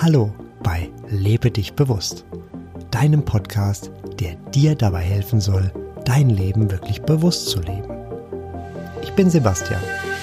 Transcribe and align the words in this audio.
Hallo 0.00 0.32
bei 0.62 0.88
Lebe 1.08 1.50
dich 1.50 1.72
bewusst, 1.72 2.24
deinem 2.92 3.24
Podcast, 3.24 3.90
der 4.20 4.36
dir 4.54 4.76
dabei 4.76 5.00
helfen 5.00 5.40
soll, 5.40 5.72
dein 6.04 6.30
Leben 6.30 6.70
wirklich 6.70 7.02
bewusst 7.02 7.48
zu 7.48 7.58
leben. 7.62 7.90
Ich 9.02 9.12
bin 9.14 9.28
Sebastian 9.28 9.80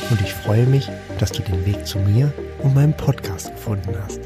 und 0.09 0.21
ich 0.21 0.33
freue 0.33 0.65
mich, 0.65 0.89
dass 1.19 1.33
du 1.33 1.41
den 1.41 1.65
Weg 1.65 1.85
zu 1.85 1.99
mir 1.99 2.31
und 2.63 2.73
meinem 2.73 2.95
Podcast 2.95 3.51
gefunden 3.51 3.93
hast. 4.01 4.21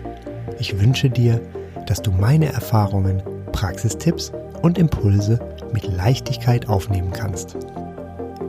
Ich 0.60 0.80
wünsche 0.80 1.10
dir, 1.10 1.42
dass 1.88 2.00
du 2.00 2.12
meine 2.12 2.54
Erfahrungen, 2.54 3.24
Praxistipps 3.52 4.32
und 4.62 4.78
Impulse 4.78 5.40
mit 5.74 5.84
Leichtigkeit 5.88 6.70
aufnehmen 6.70 7.12
kannst. 7.12 7.58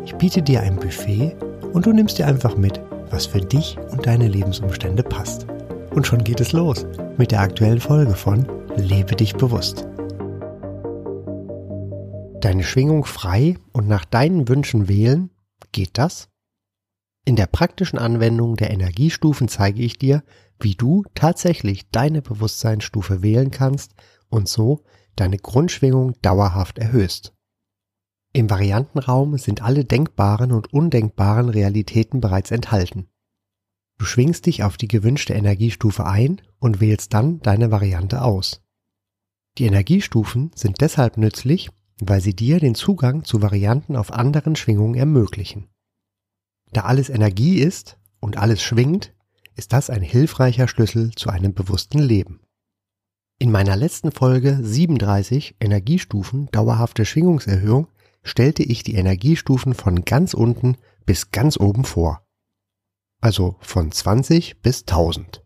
Ich 0.05 0.15
biete 0.17 0.43
dir 0.43 0.61
ein 0.61 0.77
Buffet 0.77 1.35
und 1.73 1.87
du 1.87 1.95
nimmst 1.95 2.19
dir 2.19 2.27
einfach 2.27 2.59
mit, 2.59 2.79
was 3.09 3.25
für 3.25 3.41
dich 3.41 3.79
und 3.91 4.05
deine 4.05 4.29
Lebensumstände 4.29 5.03
passt. 5.03 5.47
Und 5.95 6.07
schon 6.07 6.23
geht 6.25 6.41
es 6.41 6.53
los 6.53 6.87
mit 7.19 7.33
der 7.33 7.41
aktuellen 7.41 7.81
Folge 7.81 8.15
von 8.15 8.47
Lebe 8.77 9.17
dich 9.17 9.35
bewusst. 9.35 9.87
Deine 12.41 12.63
Schwingung 12.63 13.05
frei 13.05 13.59
und 13.73 13.89
nach 13.89 14.05
deinen 14.05 14.49
Wünschen 14.49 14.89
wählen, 14.89 15.31
geht 15.73 15.99
das? 15.99 16.29
In 17.27 17.37
der 17.37 17.47
praktischen 17.47 17.99
Anwendung 17.99 18.57
der 18.57 18.71
Energiestufen 18.71 19.49
zeige 19.49 19.83
ich 19.83 19.99
dir, 19.99 20.23
wie 20.59 20.75
du 20.75 21.05
tatsächlich 21.15 21.91
deine 21.91 22.23
Bewusstseinsstufe 22.23 23.23
wählen 23.23 23.51
kannst 23.51 23.93
und 24.31 24.49
so 24.49 24.85
deine 25.17 25.37
Grundschwingung 25.37 26.15
dauerhaft 26.23 26.79
erhöhst. 26.79 27.35
Im 28.33 28.49
Variantenraum 28.49 29.37
sind 29.37 29.61
alle 29.61 29.85
denkbaren 29.85 30.53
und 30.53 30.73
undenkbaren 30.73 31.49
Realitäten 31.49 32.21
bereits 32.21 32.53
enthalten. 32.53 33.10
Du 34.01 34.07
schwingst 34.07 34.47
dich 34.47 34.63
auf 34.63 34.79
die 34.79 34.89
gewünschte 34.89 35.35
Energiestufe 35.35 36.07
ein 36.07 36.41
und 36.59 36.81
wählst 36.81 37.13
dann 37.13 37.43
deine 37.43 37.71
Variante 37.71 38.23
aus. 38.23 38.63
Die 39.59 39.67
Energiestufen 39.67 40.53
sind 40.55 40.81
deshalb 40.81 41.19
nützlich, 41.19 41.69
weil 42.01 42.23
sie 42.23 42.35
dir 42.35 42.61
den 42.61 42.75
Zugang 42.75 43.25
zu 43.25 43.43
Varianten 43.43 43.97
auf 43.97 44.11
anderen 44.11 44.57
Schwingungen 44.57 44.95
ermöglichen. 44.95 45.69
Da 46.73 46.85
alles 46.85 47.11
Energie 47.11 47.59
ist 47.59 47.99
und 48.21 48.39
alles 48.39 48.63
schwingt, 48.63 49.13
ist 49.55 49.75
das 49.75 49.91
ein 49.91 50.01
hilfreicher 50.01 50.67
Schlüssel 50.67 51.11
zu 51.11 51.29
einem 51.29 51.53
bewussten 51.53 51.99
Leben. 51.99 52.41
In 53.39 53.51
meiner 53.51 53.77
letzten 53.77 54.13
Folge 54.13 54.61
37 54.63 55.57
Energiestufen 55.61 56.47
dauerhafte 56.53 57.05
Schwingungserhöhung 57.05 57.89
stellte 58.23 58.63
ich 58.63 58.83
die 58.83 58.95
Energiestufen 58.95 59.75
von 59.75 60.07
ganz 60.07 60.33
unten 60.33 60.79
bis 61.05 61.33
ganz 61.33 61.61
oben 61.61 61.85
vor 61.85 62.25
also 63.21 63.57
von 63.61 63.93
20 63.93 64.61
bis 64.63 64.83
1000. 64.83 65.45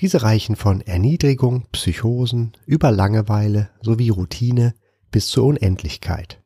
Diese 0.00 0.22
reichen 0.22 0.56
von 0.56 0.80
Erniedrigung, 0.80 1.66
Psychosen 1.72 2.52
über 2.64 2.90
Langeweile 2.90 3.70
sowie 3.82 4.08
Routine 4.08 4.74
bis 5.10 5.28
zur 5.28 5.44
Unendlichkeit. 5.44 6.42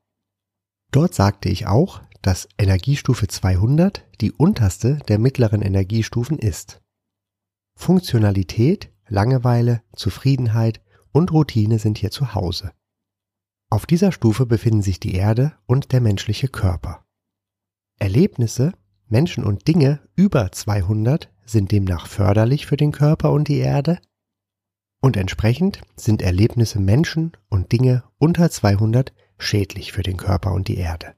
Dort 0.90 1.14
sagte 1.14 1.48
ich 1.48 1.66
auch, 1.66 2.02
dass 2.22 2.48
Energiestufe 2.58 3.28
200 3.28 4.04
die 4.20 4.32
unterste 4.32 4.96
der 5.08 5.18
mittleren 5.18 5.62
Energiestufen 5.62 6.38
ist. 6.38 6.80
Funktionalität, 7.76 8.90
Langeweile, 9.08 9.82
Zufriedenheit 9.94 10.80
und 11.12 11.32
Routine 11.32 11.78
sind 11.78 11.98
hier 11.98 12.10
zu 12.10 12.34
Hause. 12.34 12.72
Auf 13.70 13.86
dieser 13.86 14.12
Stufe 14.12 14.46
befinden 14.46 14.82
sich 14.82 14.98
die 15.00 15.14
Erde 15.14 15.52
und 15.66 15.92
der 15.92 16.00
menschliche 16.00 16.48
Körper. 16.48 17.04
Erlebnisse 17.98 18.72
Menschen 19.14 19.44
und 19.44 19.68
Dinge 19.68 20.00
über 20.16 20.50
200 20.50 21.30
sind 21.46 21.70
demnach 21.70 22.08
förderlich 22.08 22.66
für 22.66 22.76
den 22.76 22.90
Körper 22.90 23.30
und 23.30 23.46
die 23.46 23.58
Erde 23.58 24.00
und 25.00 25.16
entsprechend 25.16 25.82
sind 25.94 26.20
Erlebnisse 26.20 26.80
Menschen 26.80 27.30
und 27.48 27.70
Dinge 27.70 28.02
unter 28.18 28.50
200 28.50 29.12
schädlich 29.38 29.92
für 29.92 30.02
den 30.02 30.16
Körper 30.16 30.50
und 30.50 30.66
die 30.66 30.78
Erde. 30.78 31.14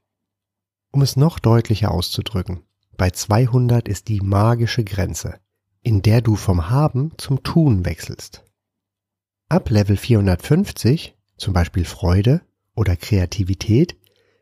Um 0.91 1.01
es 1.01 1.15
noch 1.15 1.39
deutlicher 1.39 1.89
auszudrücken, 1.89 2.61
bei 2.97 3.09
200 3.09 3.87
ist 3.87 4.09
die 4.09 4.21
magische 4.21 4.83
Grenze, 4.83 5.39
in 5.81 6.03
der 6.03 6.21
du 6.21 6.35
vom 6.35 6.69
Haben 6.69 7.13
zum 7.17 7.41
Tun 7.41 7.83
wechselst. 7.83 8.43
Ab 9.49 9.71
Level 9.71 9.97
450, 9.97 11.17
zum 11.35 11.51
Beispiel 11.51 11.83
Freude 11.83 12.41
oder 12.75 12.95
Kreativität, 12.95 13.97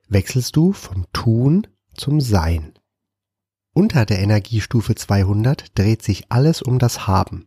wechselst 0.09 0.57
du 0.57 0.73
vom 0.73 1.05
Tun 1.13 1.67
zum 1.93 2.19
Sein. 2.19 2.73
Unter 3.77 4.05
der 4.05 4.19
Energiestufe 4.19 4.95
200 4.95 5.77
dreht 5.77 6.01
sich 6.01 6.31
alles 6.31 6.61
um 6.61 6.79
das 6.79 7.07
Haben. 7.07 7.45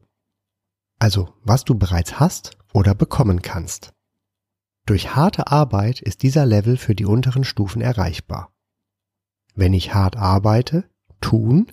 Also 0.99 1.33
was 1.43 1.65
du 1.65 1.75
bereits 1.75 2.21
hast 2.21 2.59
oder 2.75 2.95
bekommen 2.95 3.41
kannst. 3.41 3.95
Durch 4.85 5.17
harte 5.17 5.47
Arbeit 5.47 6.03
ist 6.03 6.23
dieser 6.23 6.45
Level 6.45 6.77
für 6.77 6.95
die 6.95 7.07
unteren 7.07 7.45
Stufen 7.45 7.81
erreichbar. 7.81 8.53
Wenn 9.55 9.73
ich 9.73 9.95
hart 9.95 10.17
arbeite, 10.17 10.85
tun, 11.23 11.73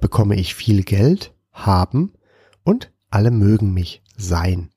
bekomme 0.00 0.34
ich 0.34 0.56
viel 0.56 0.82
Geld, 0.82 1.32
haben 1.52 2.12
und 2.64 2.92
alle 3.08 3.30
mögen 3.30 3.72
mich 3.72 4.02
sein. 4.16 4.70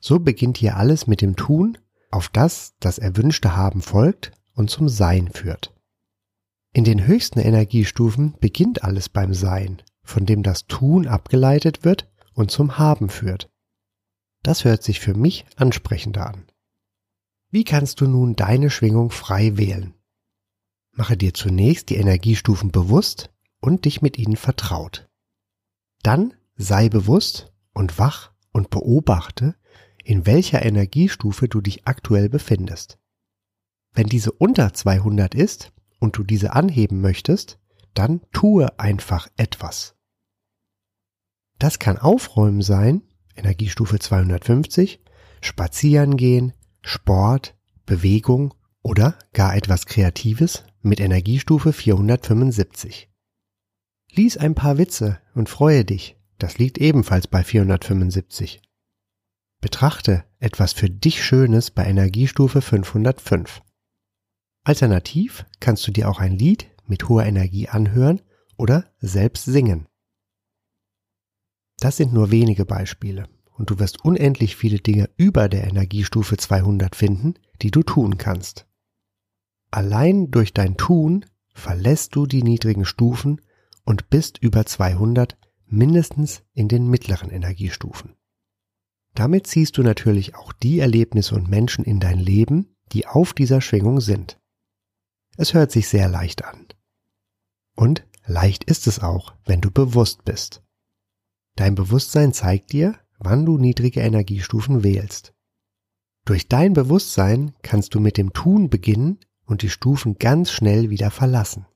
So 0.00 0.18
beginnt 0.18 0.56
hier 0.56 0.78
alles 0.78 1.06
mit 1.06 1.20
dem 1.20 1.36
Tun, 1.36 1.76
auf 2.10 2.30
das 2.30 2.76
das 2.80 2.98
erwünschte 2.98 3.56
Haben 3.56 3.82
folgt 3.82 4.32
und 4.54 4.70
zum 4.70 4.88
Sein 4.88 5.28
führt. 5.28 5.71
In 6.74 6.84
den 6.84 7.06
höchsten 7.06 7.38
Energiestufen 7.38 8.34
beginnt 8.40 8.82
alles 8.82 9.10
beim 9.10 9.34
Sein, 9.34 9.82
von 10.02 10.24
dem 10.24 10.42
das 10.42 10.66
Tun 10.66 11.06
abgeleitet 11.06 11.84
wird 11.84 12.10
und 12.32 12.50
zum 12.50 12.78
Haben 12.78 13.10
führt. 13.10 13.50
Das 14.42 14.64
hört 14.64 14.82
sich 14.82 14.98
für 14.98 15.14
mich 15.14 15.44
ansprechender 15.56 16.26
an. 16.26 16.46
Wie 17.50 17.64
kannst 17.64 18.00
du 18.00 18.06
nun 18.06 18.34
deine 18.34 18.70
Schwingung 18.70 19.10
frei 19.10 19.58
wählen? 19.58 19.94
Mache 20.92 21.16
dir 21.16 21.34
zunächst 21.34 21.90
die 21.90 21.96
Energiestufen 21.96 22.70
bewusst 22.70 23.30
und 23.60 23.84
dich 23.84 24.00
mit 24.00 24.18
ihnen 24.18 24.36
vertraut. 24.36 25.08
Dann 26.02 26.34
sei 26.56 26.88
bewusst 26.88 27.52
und 27.74 27.98
wach 27.98 28.32
und 28.50 28.70
beobachte, 28.70 29.54
in 30.02 30.26
welcher 30.26 30.64
Energiestufe 30.64 31.48
du 31.48 31.60
dich 31.60 31.86
aktuell 31.86 32.28
befindest. 32.28 32.98
Wenn 33.92 34.06
diese 34.06 34.32
unter 34.32 34.72
200 34.72 35.34
ist, 35.34 35.72
und 36.02 36.18
du 36.18 36.24
diese 36.24 36.52
anheben 36.52 37.00
möchtest, 37.00 37.60
dann 37.94 38.22
tue 38.32 38.76
einfach 38.80 39.28
etwas. 39.36 39.94
Das 41.60 41.78
kann 41.78 41.96
Aufräumen 41.96 42.60
sein, 42.60 43.02
Energiestufe 43.36 44.00
250, 44.00 45.00
Spazieren 45.40 46.16
gehen, 46.16 46.54
Sport, 46.82 47.56
Bewegung 47.86 48.52
oder 48.82 49.16
gar 49.32 49.54
etwas 49.54 49.86
Kreatives 49.86 50.64
mit 50.80 50.98
Energiestufe 50.98 51.72
475. 51.72 53.08
Lies 54.10 54.36
ein 54.36 54.56
paar 54.56 54.78
Witze 54.78 55.20
und 55.36 55.48
freue 55.48 55.84
dich, 55.84 56.16
das 56.38 56.58
liegt 56.58 56.78
ebenfalls 56.78 57.28
bei 57.28 57.44
475. 57.44 58.60
Betrachte 59.60 60.24
etwas 60.40 60.72
für 60.72 60.90
dich 60.90 61.22
Schönes 61.22 61.70
bei 61.70 61.84
Energiestufe 61.84 62.60
505. 62.60 63.62
Alternativ 64.64 65.44
kannst 65.58 65.86
du 65.86 65.90
dir 65.90 66.08
auch 66.08 66.20
ein 66.20 66.38
Lied 66.38 66.68
mit 66.86 67.08
hoher 67.08 67.24
Energie 67.24 67.68
anhören 67.68 68.20
oder 68.56 68.84
selbst 69.00 69.44
singen. 69.44 69.86
Das 71.78 71.96
sind 71.96 72.12
nur 72.12 72.30
wenige 72.30 72.64
Beispiele 72.64 73.28
und 73.56 73.70
du 73.70 73.78
wirst 73.80 74.04
unendlich 74.04 74.54
viele 74.54 74.78
Dinge 74.78 75.10
über 75.16 75.48
der 75.48 75.64
Energiestufe 75.64 76.36
200 76.36 76.94
finden, 76.94 77.34
die 77.60 77.70
du 77.70 77.82
tun 77.82 78.18
kannst. 78.18 78.66
Allein 79.70 80.30
durch 80.30 80.52
dein 80.52 80.76
Tun 80.76 81.24
verlässt 81.54 82.14
du 82.14 82.26
die 82.26 82.42
niedrigen 82.42 82.84
Stufen 82.84 83.40
und 83.84 84.10
bist 84.10 84.38
über 84.38 84.64
200 84.64 85.36
mindestens 85.66 86.42
in 86.52 86.68
den 86.68 86.88
mittleren 86.88 87.30
Energiestufen. 87.30 88.14
Damit 89.14 89.46
ziehst 89.46 89.76
du 89.76 89.82
natürlich 89.82 90.34
auch 90.36 90.52
die 90.52 90.78
Erlebnisse 90.78 91.34
und 91.34 91.48
Menschen 91.48 91.84
in 91.84 92.00
dein 92.00 92.18
Leben, 92.18 92.76
die 92.92 93.06
auf 93.06 93.32
dieser 93.32 93.60
Schwingung 93.60 94.00
sind. 94.00 94.38
Es 95.36 95.54
hört 95.54 95.70
sich 95.70 95.88
sehr 95.88 96.08
leicht 96.08 96.44
an. 96.44 96.66
Und 97.74 98.06
leicht 98.26 98.64
ist 98.64 98.86
es 98.86 99.00
auch, 99.00 99.34
wenn 99.44 99.60
du 99.60 99.70
bewusst 99.70 100.24
bist. 100.24 100.62
Dein 101.56 101.74
Bewusstsein 101.74 102.32
zeigt 102.32 102.72
dir, 102.72 102.98
wann 103.18 103.46
du 103.46 103.58
niedrige 103.58 104.00
Energiestufen 104.00 104.82
wählst. 104.82 105.34
Durch 106.24 106.48
dein 106.48 106.72
Bewusstsein 106.72 107.54
kannst 107.62 107.94
du 107.94 108.00
mit 108.00 108.16
dem 108.16 108.32
Tun 108.32 108.70
beginnen 108.70 109.18
und 109.44 109.62
die 109.62 109.70
Stufen 109.70 110.16
ganz 110.18 110.50
schnell 110.50 110.90
wieder 110.90 111.10
verlassen. 111.10 111.66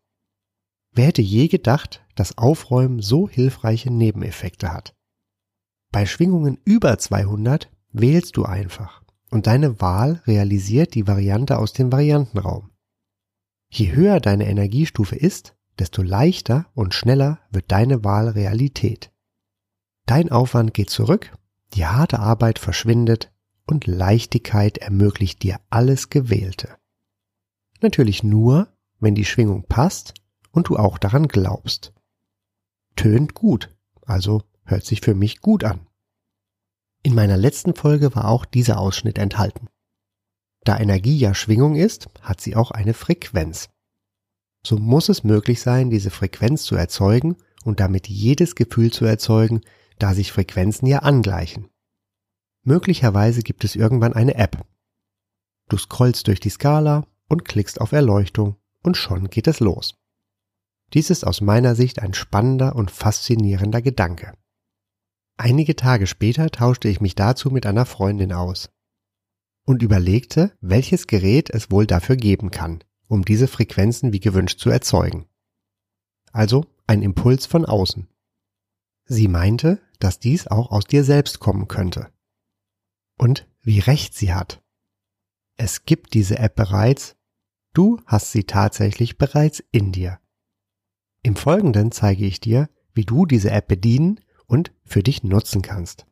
Wer 0.92 1.06
hätte 1.06 1.22
je 1.22 1.48
gedacht, 1.48 2.04
dass 2.14 2.38
Aufräumen 2.38 3.02
so 3.02 3.28
hilfreiche 3.28 3.90
Nebeneffekte 3.90 4.72
hat? 4.72 4.94
Bei 5.92 6.06
Schwingungen 6.06 6.58
über 6.64 6.96
200 6.98 7.70
wählst 7.92 8.36
du 8.36 8.44
einfach 8.44 9.02
und 9.30 9.46
deine 9.46 9.80
Wahl 9.80 10.22
realisiert 10.26 10.94
die 10.94 11.06
Variante 11.06 11.58
aus 11.58 11.72
dem 11.72 11.92
Variantenraum. 11.92 12.70
Je 13.68 13.92
höher 13.92 14.20
deine 14.20 14.46
Energiestufe 14.48 15.16
ist, 15.16 15.56
desto 15.78 16.02
leichter 16.02 16.66
und 16.74 16.94
schneller 16.94 17.40
wird 17.50 17.70
deine 17.70 18.04
Wahl 18.04 18.28
Realität. 18.28 19.12
Dein 20.06 20.30
Aufwand 20.30 20.72
geht 20.72 20.90
zurück, 20.90 21.36
die 21.74 21.86
harte 21.86 22.20
Arbeit 22.20 22.58
verschwindet 22.58 23.32
und 23.66 23.86
Leichtigkeit 23.86 24.78
ermöglicht 24.78 25.42
dir 25.42 25.60
alles 25.68 26.08
Gewählte. 26.10 26.76
Natürlich 27.80 28.22
nur, 28.22 28.68
wenn 29.00 29.14
die 29.14 29.24
Schwingung 29.24 29.64
passt 29.68 30.14
und 30.52 30.68
du 30.68 30.76
auch 30.76 30.98
daran 30.98 31.28
glaubst. 31.28 31.92
Tönt 32.94 33.34
gut, 33.34 33.76
also 34.02 34.42
hört 34.64 34.84
sich 34.84 35.00
für 35.00 35.14
mich 35.14 35.40
gut 35.40 35.64
an. 35.64 35.86
In 37.02 37.14
meiner 37.14 37.36
letzten 37.36 37.74
Folge 37.74 38.14
war 38.14 38.28
auch 38.28 38.44
dieser 38.44 38.78
Ausschnitt 38.78 39.18
enthalten. 39.18 39.68
Da 40.66 40.80
Energie 40.80 41.16
ja 41.16 41.32
Schwingung 41.32 41.76
ist, 41.76 42.08
hat 42.22 42.40
sie 42.40 42.56
auch 42.56 42.72
eine 42.72 42.92
Frequenz. 42.92 43.68
So 44.66 44.76
muss 44.78 45.08
es 45.08 45.22
möglich 45.22 45.60
sein, 45.60 45.90
diese 45.90 46.10
Frequenz 46.10 46.64
zu 46.64 46.74
erzeugen 46.74 47.36
und 47.64 47.78
damit 47.78 48.08
jedes 48.08 48.56
Gefühl 48.56 48.92
zu 48.92 49.04
erzeugen, 49.04 49.60
da 50.00 50.12
sich 50.12 50.32
Frequenzen 50.32 50.86
ja 50.86 50.98
angleichen. 50.98 51.68
Möglicherweise 52.64 53.42
gibt 53.42 53.62
es 53.62 53.76
irgendwann 53.76 54.12
eine 54.12 54.34
App. 54.34 54.66
Du 55.68 55.78
scrollst 55.78 56.26
durch 56.26 56.40
die 56.40 56.50
Skala 56.50 57.06
und 57.28 57.44
klickst 57.44 57.80
auf 57.80 57.92
Erleuchtung 57.92 58.56
und 58.82 58.96
schon 58.96 59.30
geht 59.30 59.46
es 59.46 59.60
los. 59.60 59.94
Dies 60.94 61.10
ist 61.10 61.24
aus 61.24 61.40
meiner 61.40 61.76
Sicht 61.76 62.00
ein 62.00 62.12
spannender 62.12 62.74
und 62.74 62.90
faszinierender 62.90 63.82
Gedanke. 63.82 64.32
Einige 65.36 65.76
Tage 65.76 66.08
später 66.08 66.50
tauschte 66.50 66.88
ich 66.88 67.00
mich 67.00 67.14
dazu 67.14 67.52
mit 67.52 67.66
einer 67.66 67.86
Freundin 67.86 68.32
aus 68.32 68.68
und 69.66 69.82
überlegte, 69.82 70.56
welches 70.62 71.06
Gerät 71.06 71.50
es 71.50 71.70
wohl 71.70 71.86
dafür 71.86 72.16
geben 72.16 72.50
kann, 72.50 72.82
um 73.08 73.24
diese 73.24 73.48
Frequenzen 73.48 74.14
wie 74.14 74.20
gewünscht 74.20 74.58
zu 74.58 74.70
erzeugen. 74.70 75.26
Also 76.32 76.64
ein 76.86 77.02
Impuls 77.02 77.44
von 77.44 77.66
außen. 77.66 78.08
Sie 79.04 79.28
meinte, 79.28 79.82
dass 79.98 80.18
dies 80.18 80.46
auch 80.46 80.70
aus 80.70 80.84
dir 80.84 81.04
selbst 81.04 81.40
kommen 81.40 81.68
könnte. 81.68 82.12
Und 83.18 83.48
wie 83.60 83.80
recht 83.80 84.14
sie 84.14 84.32
hat. 84.32 84.62
Es 85.56 85.84
gibt 85.84 86.14
diese 86.14 86.38
App 86.38 86.54
bereits, 86.54 87.16
du 87.72 88.00
hast 88.06 88.32
sie 88.32 88.44
tatsächlich 88.44 89.18
bereits 89.18 89.62
in 89.72 89.90
dir. 89.90 90.20
Im 91.22 91.34
Folgenden 91.34 91.90
zeige 91.90 92.24
ich 92.24 92.40
dir, 92.40 92.68
wie 92.94 93.04
du 93.04 93.26
diese 93.26 93.50
App 93.50 93.66
bedienen 93.66 94.20
und 94.46 94.72
für 94.84 95.02
dich 95.02 95.24
nutzen 95.24 95.62
kannst. 95.62 96.06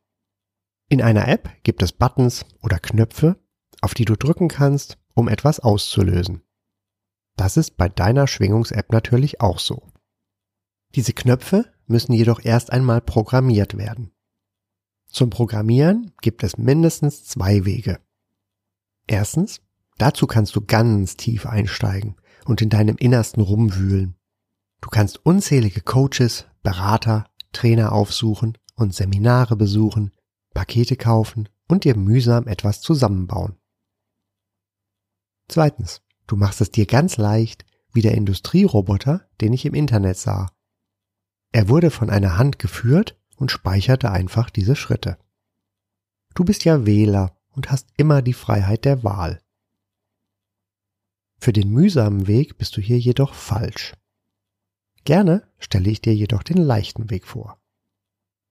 In 0.89 1.03
einer 1.03 1.29
App 1.29 1.51
gibt 1.63 1.83
es 1.83 1.93
Buttons 1.93 2.47
oder 2.63 2.79
Knöpfe, 2.79 3.44
auf 3.85 3.93
die 3.93 4.07
du 4.07 4.17
drücken 4.17 4.49
kannst, 4.49 4.97
um 5.13 5.29
etwas 5.29 5.61
auszulösen. 5.61 6.43
Das 7.37 7.59
ist 7.59 7.77
bei 7.77 7.91
deiner 7.91 8.27
Schwingungs-App 8.27 8.91
natürlich 8.91 9.43
auch 9.43 9.59
so. 9.59 9.91
Diese 10.95 11.13
Knöpfe 11.13 11.67
müssen 11.87 12.15
jedoch 12.15 12.43
erst 12.43 12.73
einmal 12.73 13.03
programmiert 13.03 13.77
werden. 13.77 14.13
Zum 15.07 15.29
Programmieren 15.29 16.13
gibt 16.23 16.43
es 16.43 16.57
mindestens 16.57 17.25
zwei 17.25 17.67
Wege. 17.67 18.01
Erstens, 19.07 19.61
dazu 19.99 20.27
kannst 20.27 20.57
du 20.57 20.63
ganz 20.63 21.19
tief 21.19 21.45
einsteigen 21.45 22.17
und 22.47 22.63
in 22.63 22.71
deinem 22.71 22.97
Innersten 22.97 23.43
rumwühlen. 23.43 24.17
Du 24.81 24.89
kannst 24.89 25.25
unzählige 25.27 25.83
Coaches, 25.83 26.47
Berater, 26.63 27.27
Trainer 27.53 27.93
aufsuchen 27.93 28.57
und 28.77 28.95
Seminare 28.95 29.57
besuchen, 29.57 30.13
Pakete 30.55 30.97
kaufen 30.97 31.51
und 31.69 31.85
dir 31.85 31.97
mühsam 31.97 32.49
etwas 32.49 32.81
zusammenbauen. 32.81 33.59
Zweitens, 35.49 36.03
du 36.27 36.37
machst 36.37 36.61
es 36.61 36.71
dir 36.71 36.87
ganz 36.87 37.17
leicht, 37.17 37.65
wie 37.93 38.03
der 38.03 38.15
Industrieroboter, 38.15 39.29
den 39.41 39.53
ich 39.53 39.65
im 39.65 39.75
Internet 39.75 40.17
sah. 40.17 40.51
Er 41.53 41.69
wurde 41.69 41.91
von 41.91 42.11
einer 42.11 42.37
Hand 42.37 42.59
geführt 42.59 43.17
und 43.37 43.51
speicherte 43.51 44.11
einfach 44.11 44.51
diese 44.51 44.77
Schritte. 44.77 45.19
Du 46.35 46.45
bist 46.45 46.65
ja 46.65 46.85
Wähler 46.85 47.37
und 47.51 47.71
hast 47.71 47.89
immer 47.97 48.23
die 48.23 48.33
Freiheit 48.33 48.85
der 48.85 49.05
Wahl. 49.05 49.41
Für 51.39 51.53
den 51.53 51.71
mühsamen 51.71 52.27
Weg 52.27 52.59
bist 52.59 52.77
du 52.77 52.81
hier 52.81 52.99
jedoch 52.99 53.35
falsch. 53.35 53.93
Gerne 55.05 55.47
stelle 55.59 55.91
ich 55.91 56.01
dir 56.01 56.15
jedoch 56.15 56.43
den 56.43 56.57
leichten 56.57 57.11
Weg 57.11 57.27
vor. 57.27 57.61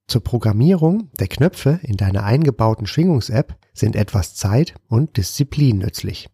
Zur 0.06 0.22
Programmierung 0.22 1.10
der 1.18 1.28
Knöpfe 1.28 1.80
in 1.82 1.96
deiner 1.96 2.24
eingebauten 2.24 2.86
Schwingungs-App 2.86 3.58
sind 3.72 3.96
etwas 3.96 4.34
Zeit 4.34 4.74
und 4.88 5.16
Disziplin 5.16 5.78
nützlich. 5.78 6.28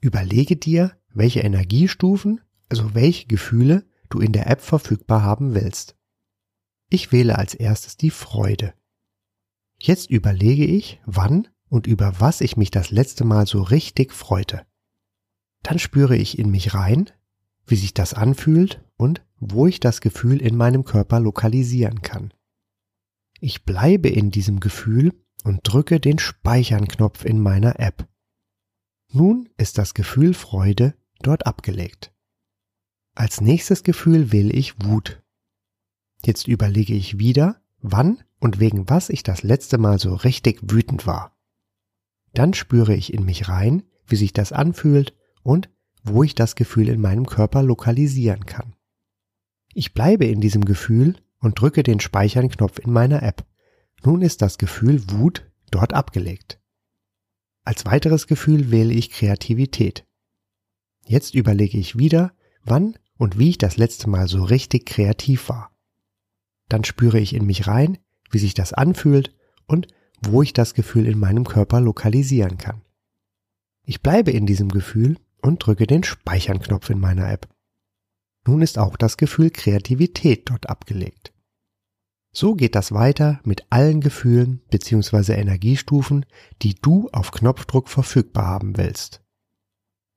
Überlege 0.00 0.56
dir, 0.56 0.96
welche 1.12 1.40
Energiestufen, 1.40 2.40
also 2.68 2.94
welche 2.94 3.26
Gefühle 3.26 3.86
du 4.08 4.20
in 4.20 4.32
der 4.32 4.48
App 4.48 4.60
verfügbar 4.60 5.22
haben 5.22 5.54
willst. 5.54 5.96
Ich 6.90 7.12
wähle 7.12 7.36
als 7.38 7.54
erstes 7.54 7.96
die 7.96 8.10
Freude. 8.10 8.74
Jetzt 9.80 10.10
überlege 10.10 10.64
ich, 10.64 11.00
wann 11.04 11.48
und 11.68 11.86
über 11.86 12.20
was 12.20 12.40
ich 12.40 12.56
mich 12.56 12.70
das 12.70 12.90
letzte 12.90 13.24
Mal 13.24 13.46
so 13.46 13.62
richtig 13.62 14.12
freute. 14.12 14.66
Dann 15.62 15.78
spüre 15.78 16.16
ich 16.16 16.38
in 16.38 16.50
mich 16.50 16.74
rein, 16.74 17.10
wie 17.66 17.76
sich 17.76 17.92
das 17.92 18.14
anfühlt 18.14 18.82
und 18.96 19.24
wo 19.38 19.66
ich 19.66 19.80
das 19.80 20.00
Gefühl 20.00 20.40
in 20.40 20.56
meinem 20.56 20.84
Körper 20.84 21.20
lokalisieren 21.20 22.02
kann. 22.02 22.32
Ich 23.40 23.64
bleibe 23.64 24.08
in 24.08 24.30
diesem 24.30 24.60
Gefühl 24.60 25.12
und 25.44 25.60
drücke 25.62 26.00
den 26.00 26.18
Speichern-Knopf 26.18 27.24
in 27.24 27.40
meiner 27.40 27.78
App. 27.78 28.08
Nun 29.12 29.48
ist 29.56 29.78
das 29.78 29.94
Gefühl 29.94 30.34
Freude 30.34 30.94
dort 31.20 31.46
abgelegt. 31.46 32.12
Als 33.14 33.40
nächstes 33.40 33.82
Gefühl 33.82 34.32
wähle 34.32 34.52
ich 34.52 34.84
Wut. 34.84 35.22
Jetzt 36.24 36.46
überlege 36.46 36.94
ich 36.94 37.18
wieder, 37.18 37.60
wann 37.80 38.22
und 38.38 38.60
wegen 38.60 38.88
was 38.88 39.08
ich 39.08 39.22
das 39.22 39.42
letzte 39.42 39.78
Mal 39.78 39.98
so 39.98 40.14
richtig 40.14 40.60
wütend 40.62 41.06
war. 41.06 41.36
Dann 42.34 42.54
spüre 42.54 42.94
ich 42.94 43.12
in 43.12 43.24
mich 43.24 43.48
rein, 43.48 43.82
wie 44.06 44.16
sich 44.16 44.32
das 44.32 44.52
anfühlt 44.52 45.14
und 45.42 45.70
wo 46.04 46.22
ich 46.22 46.34
das 46.34 46.54
Gefühl 46.54 46.88
in 46.88 47.00
meinem 47.00 47.26
Körper 47.26 47.62
lokalisieren 47.62 48.46
kann. 48.46 48.74
Ich 49.74 49.94
bleibe 49.94 50.26
in 50.26 50.40
diesem 50.40 50.64
Gefühl 50.64 51.16
und 51.40 51.60
drücke 51.60 51.82
den 51.82 52.00
Speichern-Knopf 52.00 52.78
in 52.78 52.92
meiner 52.92 53.22
App. 53.22 53.46
Nun 54.04 54.22
ist 54.22 54.42
das 54.42 54.58
Gefühl 54.58 55.10
Wut 55.10 55.50
dort 55.70 55.92
abgelegt. 55.92 56.60
Als 57.68 57.84
weiteres 57.84 58.26
Gefühl 58.26 58.70
wähle 58.70 58.94
ich 58.94 59.10
Kreativität. 59.10 60.06
Jetzt 61.04 61.34
überlege 61.34 61.76
ich 61.76 61.98
wieder, 61.98 62.32
wann 62.64 62.96
und 63.18 63.38
wie 63.38 63.50
ich 63.50 63.58
das 63.58 63.76
letzte 63.76 64.08
Mal 64.08 64.26
so 64.26 64.42
richtig 64.42 64.86
kreativ 64.86 65.50
war. 65.50 65.70
Dann 66.70 66.84
spüre 66.84 67.20
ich 67.20 67.34
in 67.34 67.44
mich 67.44 67.66
rein, 67.66 67.98
wie 68.30 68.38
sich 68.38 68.54
das 68.54 68.72
anfühlt 68.72 69.36
und 69.66 69.86
wo 70.22 70.40
ich 70.40 70.54
das 70.54 70.72
Gefühl 70.72 71.06
in 71.06 71.18
meinem 71.18 71.44
Körper 71.44 71.82
lokalisieren 71.82 72.56
kann. 72.56 72.80
Ich 73.84 74.00
bleibe 74.00 74.30
in 74.30 74.46
diesem 74.46 74.70
Gefühl 74.70 75.18
und 75.42 75.58
drücke 75.58 75.86
den 75.86 76.04
Speichern-Knopf 76.04 76.88
in 76.88 77.00
meiner 77.00 77.30
App. 77.30 77.54
Nun 78.46 78.62
ist 78.62 78.78
auch 78.78 78.96
das 78.96 79.18
Gefühl 79.18 79.50
Kreativität 79.50 80.48
dort 80.48 80.70
abgelegt. 80.70 81.34
So 82.40 82.54
geht 82.54 82.76
das 82.76 82.92
weiter 82.92 83.40
mit 83.42 83.66
allen 83.70 84.00
Gefühlen 84.00 84.60
bzw. 84.70 85.32
Energiestufen, 85.32 86.24
die 86.62 86.76
du 86.76 87.08
auf 87.10 87.32
Knopfdruck 87.32 87.88
verfügbar 87.88 88.46
haben 88.46 88.76
willst. 88.76 89.24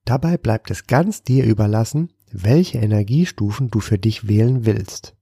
Dabei 0.05 0.37
bleibt 0.37 0.69
es 0.69 0.85
ganz 0.85 1.23
dir 1.23 1.45
überlassen, 1.45 2.13
welche 2.31 2.77
Energiestufen 2.77 3.71
du 3.71 3.79
für 3.79 3.97
dich 3.97 4.27
wählen 4.27 4.67
willst. 4.67 5.17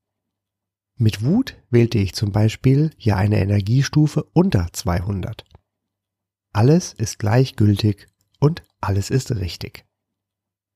Mit 0.97 1.23
Wut 1.23 1.55
wählte 1.69 1.99
ich 1.99 2.15
zum 2.15 2.33
Beispiel 2.33 2.91
ja 2.97 3.15
eine 3.15 3.39
Energiestufe 3.39 4.25
unter 4.33 4.67
200. 4.73 5.45
Alles 6.51 6.91
ist 6.91 7.17
gleichgültig 7.17 8.07
und 8.41 8.61
alles 8.81 9.09
ist 9.09 9.31
richtig. 9.31 9.85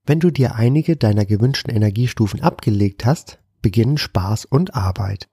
Wenn 0.06 0.22
du 0.22 0.32
dir 0.32 0.56
einige 0.56 0.96
deiner 0.96 1.25
gewünschten 1.25 1.75
Energiestufen 1.75 2.39
abgelegt 2.39 3.03
hast, 3.03 3.44
beginnen 3.62 3.98
Spaß 3.98 4.46
und 4.46 4.74
Arbeit. 4.74 5.27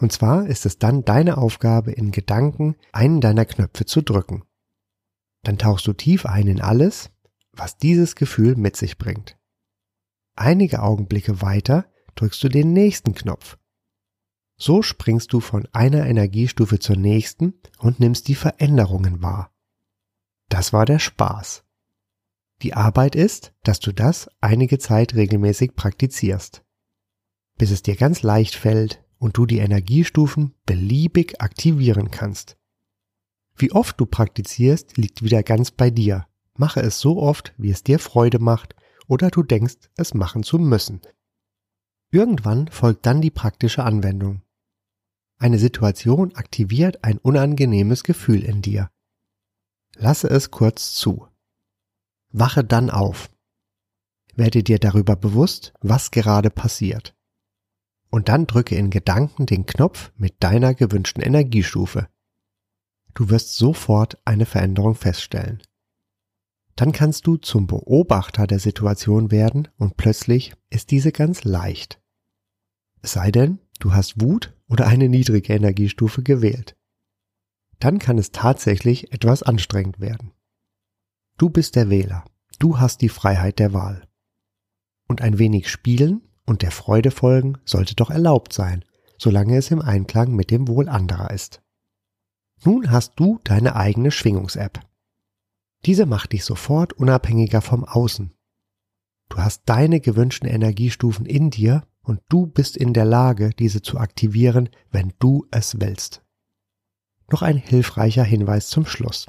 Und 0.00 0.12
zwar 0.12 0.46
ist 0.46 0.64
es 0.64 0.78
dann 0.78 1.04
deine 1.04 1.36
Aufgabe, 1.36 1.92
in 1.92 2.10
Gedanken 2.10 2.76
einen 2.90 3.20
deiner 3.20 3.44
Knöpfe 3.44 3.84
zu 3.84 4.00
drücken. 4.00 4.44
Dann 5.42 5.58
tauchst 5.58 5.86
du 5.86 5.92
tief 5.92 6.24
ein 6.24 6.46
in 6.46 6.60
alles, 6.60 7.10
was 7.52 7.76
dieses 7.76 8.16
Gefühl 8.16 8.56
mit 8.56 8.76
sich 8.76 8.96
bringt. 8.96 9.36
Einige 10.36 10.82
Augenblicke 10.82 11.42
weiter 11.42 11.84
drückst 12.14 12.42
du 12.42 12.48
den 12.48 12.72
nächsten 12.72 13.14
Knopf. 13.14 13.58
So 14.56 14.82
springst 14.82 15.32
du 15.34 15.40
von 15.40 15.68
einer 15.72 16.06
Energiestufe 16.06 16.78
zur 16.78 16.96
nächsten 16.96 17.54
und 17.78 18.00
nimmst 18.00 18.28
die 18.28 18.34
Veränderungen 18.34 19.22
wahr. 19.22 19.52
Das 20.48 20.72
war 20.72 20.86
der 20.86 20.98
Spaß. 20.98 21.64
Die 22.62 22.74
Arbeit 22.74 23.16
ist, 23.16 23.52
dass 23.62 23.80
du 23.80 23.92
das 23.92 24.30
einige 24.40 24.78
Zeit 24.78 25.14
regelmäßig 25.14 25.74
praktizierst, 25.76 26.62
bis 27.58 27.70
es 27.70 27.82
dir 27.82 27.96
ganz 27.96 28.22
leicht 28.22 28.54
fällt, 28.54 29.02
und 29.20 29.36
du 29.36 29.46
die 29.46 29.58
Energiestufen 29.58 30.54
beliebig 30.66 31.40
aktivieren 31.40 32.10
kannst. 32.10 32.56
Wie 33.54 33.70
oft 33.70 34.00
du 34.00 34.06
praktizierst, 34.06 34.96
liegt 34.96 35.22
wieder 35.22 35.42
ganz 35.42 35.70
bei 35.70 35.90
dir. 35.90 36.26
Mache 36.56 36.80
es 36.80 36.98
so 36.98 37.20
oft, 37.20 37.52
wie 37.58 37.70
es 37.70 37.84
dir 37.84 37.98
Freude 37.98 38.38
macht 38.38 38.74
oder 39.06 39.28
du 39.28 39.42
denkst, 39.42 39.90
es 39.96 40.14
machen 40.14 40.42
zu 40.42 40.58
müssen. 40.58 41.02
Irgendwann 42.10 42.68
folgt 42.68 43.06
dann 43.06 43.20
die 43.20 43.30
praktische 43.30 43.84
Anwendung. 43.84 44.42
eine 45.38 45.58
Situation 45.58 46.34
aktiviert 46.34 47.02
ein 47.02 47.18
unangenehmes 47.18 48.04
Gefühl 48.04 48.42
in 48.42 48.62
dir. 48.62 48.90
Lasse 49.96 50.28
es 50.28 50.50
kurz 50.50 50.94
zu. 50.94 51.26
Wache 52.30 52.62
dann 52.62 52.90
auf. 52.90 53.30
Werde 54.34 54.62
dir 54.62 54.78
darüber 54.78 55.16
bewusst, 55.16 55.72
was 55.80 56.10
gerade 56.10 56.50
passiert. 56.50 57.16
Und 58.10 58.28
dann 58.28 58.46
drücke 58.46 58.74
in 58.74 58.90
Gedanken 58.90 59.46
den 59.46 59.66
Knopf 59.66 60.12
mit 60.16 60.42
deiner 60.42 60.74
gewünschten 60.74 61.22
Energiestufe. 61.22 62.08
Du 63.14 63.30
wirst 63.30 63.56
sofort 63.56 64.18
eine 64.24 64.46
Veränderung 64.46 64.94
feststellen. 64.94 65.62
Dann 66.76 66.92
kannst 66.92 67.26
du 67.26 67.36
zum 67.36 67.66
Beobachter 67.66 68.46
der 68.46 68.58
Situation 68.58 69.30
werden 69.30 69.68
und 69.76 69.96
plötzlich 69.96 70.54
ist 70.70 70.90
diese 70.90 71.12
ganz 71.12 71.44
leicht. 71.44 72.00
Es 73.02 73.12
sei 73.12 73.30
denn, 73.30 73.58
du 73.78 73.94
hast 73.94 74.20
Wut 74.20 74.54
oder 74.68 74.86
eine 74.86 75.08
niedrige 75.08 75.52
Energiestufe 75.52 76.22
gewählt. 76.22 76.76
Dann 77.78 77.98
kann 77.98 78.18
es 78.18 78.30
tatsächlich 78.30 79.12
etwas 79.12 79.42
anstrengend 79.42 80.00
werden. 80.00 80.32
Du 81.38 81.48
bist 81.48 81.76
der 81.76 81.90
Wähler. 81.90 82.24
Du 82.58 82.78
hast 82.78 83.00
die 83.00 83.08
Freiheit 83.08 83.58
der 83.58 83.72
Wahl. 83.72 84.06
Und 85.08 85.22
ein 85.22 85.38
wenig 85.38 85.68
spielen 85.70 86.22
und 86.50 86.62
der 86.62 86.72
Freude 86.72 87.12
folgen 87.12 87.58
sollte 87.64 87.94
doch 87.94 88.10
erlaubt 88.10 88.52
sein, 88.52 88.84
solange 89.18 89.56
es 89.56 89.70
im 89.70 89.80
Einklang 89.80 90.34
mit 90.34 90.50
dem 90.50 90.66
Wohl 90.66 90.88
anderer 90.88 91.30
ist. 91.30 91.62
Nun 92.64 92.90
hast 92.90 93.12
du 93.14 93.38
deine 93.44 93.76
eigene 93.76 94.10
Schwingungs-App. 94.10 94.80
Diese 95.86 96.06
macht 96.06 96.32
dich 96.32 96.44
sofort 96.44 96.92
unabhängiger 96.92 97.60
vom 97.62 97.84
Außen. 97.84 98.34
Du 99.28 99.36
hast 99.36 99.62
deine 99.66 100.00
gewünschten 100.00 100.48
Energiestufen 100.48 101.24
in 101.24 101.50
dir 101.50 101.86
und 102.02 102.20
du 102.28 102.48
bist 102.48 102.76
in 102.76 102.94
der 102.94 103.04
Lage, 103.04 103.50
diese 103.50 103.80
zu 103.80 103.98
aktivieren, 103.98 104.70
wenn 104.90 105.12
du 105.20 105.46
es 105.52 105.78
willst. 105.78 106.24
Noch 107.30 107.42
ein 107.42 107.58
hilfreicher 107.58 108.24
Hinweis 108.24 108.70
zum 108.70 108.86
Schluss. 108.86 109.26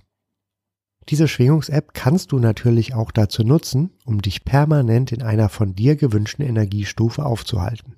Diese 1.09 1.27
Schwingungs-App 1.27 1.93
kannst 1.93 2.31
du 2.31 2.39
natürlich 2.39 2.93
auch 2.93 3.11
dazu 3.11 3.43
nutzen, 3.43 3.91
um 4.05 4.21
dich 4.21 4.45
permanent 4.45 5.11
in 5.11 5.23
einer 5.23 5.49
von 5.49 5.73
dir 5.75 5.95
gewünschten 5.95 6.45
Energiestufe 6.45 7.25
aufzuhalten. 7.25 7.97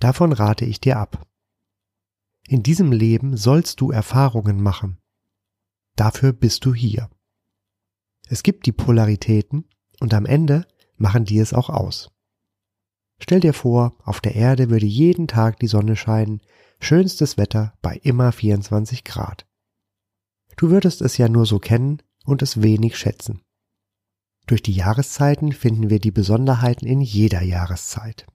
Davon 0.00 0.32
rate 0.32 0.64
ich 0.64 0.80
dir 0.80 0.98
ab. 0.98 1.26
In 2.48 2.62
diesem 2.62 2.92
Leben 2.92 3.36
sollst 3.36 3.80
du 3.80 3.90
Erfahrungen 3.90 4.62
machen. 4.62 4.98
Dafür 5.96 6.32
bist 6.32 6.64
du 6.64 6.74
hier. 6.74 7.08
Es 8.28 8.42
gibt 8.42 8.66
die 8.66 8.72
Polaritäten 8.72 9.68
und 10.00 10.14
am 10.14 10.26
Ende 10.26 10.66
machen 10.96 11.24
die 11.24 11.38
es 11.38 11.52
auch 11.52 11.70
aus. 11.70 12.10
Stell 13.20 13.40
dir 13.40 13.54
vor, 13.54 13.96
auf 14.02 14.20
der 14.20 14.34
Erde 14.34 14.70
würde 14.70 14.86
jeden 14.86 15.28
Tag 15.28 15.58
die 15.60 15.66
Sonne 15.66 15.96
scheinen, 15.96 16.40
schönstes 16.80 17.38
Wetter 17.38 17.74
bei 17.80 17.96
immer 18.02 18.32
24 18.32 19.04
Grad. 19.04 19.46
Du 20.56 20.70
würdest 20.70 21.02
es 21.02 21.18
ja 21.18 21.28
nur 21.28 21.46
so 21.46 21.58
kennen 21.58 22.02
und 22.24 22.42
es 22.42 22.62
wenig 22.62 22.96
schätzen. 22.96 23.40
Durch 24.46 24.62
die 24.62 24.72
Jahreszeiten 24.74 25.52
finden 25.52 25.90
wir 25.90 26.00
die 26.00 26.10
Besonderheiten 26.10 26.86
in 26.86 27.00
jeder 27.00 27.42
Jahreszeit. 27.42 28.26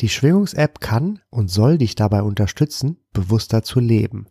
Die 0.00 0.08
Schwingungs-App 0.08 0.80
kann 0.80 1.20
und 1.30 1.48
soll 1.48 1.78
dich 1.78 1.94
dabei 1.94 2.22
unterstützen, 2.22 2.98
bewusster 3.12 3.62
zu 3.62 3.80
leben. 3.80 4.26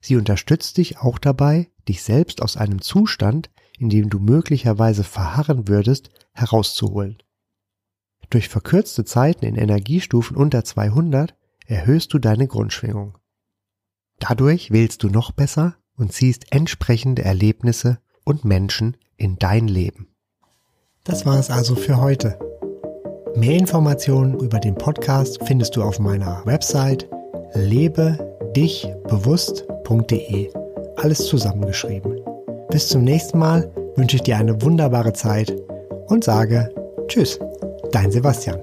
Sie 0.00 0.16
unterstützt 0.16 0.76
dich 0.76 0.98
auch 0.98 1.18
dabei, 1.18 1.70
dich 1.88 2.02
selbst 2.02 2.42
aus 2.42 2.56
einem 2.56 2.80
Zustand, 2.80 3.50
in 3.78 3.90
dem 3.90 4.10
du 4.10 4.18
möglicherweise 4.18 5.04
verharren 5.04 5.68
würdest, 5.68 6.10
herauszuholen. 6.32 7.18
Durch 8.30 8.48
verkürzte 8.48 9.04
Zeiten 9.04 9.44
in 9.44 9.56
Energiestufen 9.56 10.36
unter 10.36 10.64
200 10.64 11.36
erhöhst 11.66 12.12
du 12.12 12.18
deine 12.18 12.48
Grundschwingung. 12.48 13.18
Dadurch 14.18 14.70
wählst 14.70 15.02
du 15.02 15.08
noch 15.08 15.32
besser 15.32 15.76
und 15.96 16.12
ziehst 16.12 16.52
entsprechende 16.52 17.24
Erlebnisse 17.24 17.98
und 18.24 18.44
Menschen 18.44 18.98
in 19.16 19.38
dein 19.38 19.68
Leben. 19.68 20.08
Das 21.04 21.24
war 21.24 21.38
es 21.38 21.48
also 21.50 21.76
für 21.76 22.00
heute. 22.00 22.38
Mehr 23.36 23.56
Informationen 23.58 24.40
über 24.40 24.58
den 24.58 24.74
Podcast 24.74 25.38
findest 25.44 25.76
du 25.76 25.82
auf 25.82 25.98
meiner 25.98 26.40
Website 26.46 27.06
lebedichbewusst.de. 27.54 30.52
Alles 30.96 31.26
zusammengeschrieben. 31.26 32.18
Bis 32.70 32.88
zum 32.88 33.04
nächsten 33.04 33.38
Mal 33.38 33.70
wünsche 33.94 34.16
ich 34.16 34.22
dir 34.22 34.38
eine 34.38 34.62
wunderbare 34.62 35.12
Zeit 35.12 35.54
und 36.06 36.24
sage 36.24 36.74
Tschüss, 37.08 37.38
dein 37.92 38.10
Sebastian. 38.10 38.60